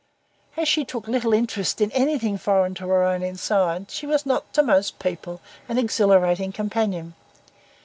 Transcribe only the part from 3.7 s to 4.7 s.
she was not to